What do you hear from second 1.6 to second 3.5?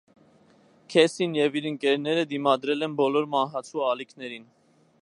իր ընկերները դիմադրել են բոլոր